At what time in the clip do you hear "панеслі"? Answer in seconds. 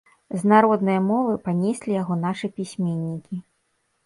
1.49-1.91